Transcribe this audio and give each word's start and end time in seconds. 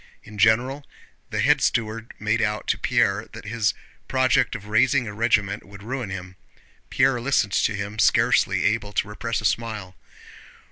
In 0.23 0.39
general 0.39 0.83
the 1.29 1.41
head 1.41 1.61
steward 1.61 2.15
made 2.17 2.41
out 2.41 2.65
to 2.69 2.77
Pierre 2.79 3.27
that 3.33 3.45
his 3.45 3.75
project 4.07 4.55
of 4.55 4.65
raising 4.65 5.07
a 5.07 5.13
regiment 5.13 5.63
would 5.63 5.83
ruin 5.83 6.09
him. 6.09 6.37
Pierre 6.89 7.21
listened 7.21 7.53
to 7.53 7.75
him, 7.75 7.99
scarcely 7.99 8.65
able 8.65 8.93
to 8.93 9.07
repress 9.07 9.41
a 9.41 9.45
smile. 9.45 9.95